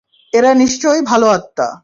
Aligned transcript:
এরা 0.33 0.51
নিশ্চয় 0.53 0.99
ভালো 1.09 1.27
আত্মা! 1.27 1.67